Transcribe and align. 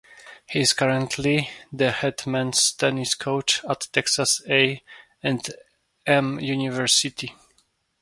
He 0.49 0.61
is 0.61 0.73
currently 0.73 1.51
the 1.71 1.91
head 1.91 2.25
men's 2.25 2.71
tennis 2.71 3.13
coach 3.13 3.61
at 3.69 3.87
Texas 3.93 4.41
A 4.49 4.81
and 5.21 5.47
M 6.07 6.39
University. 6.39 7.35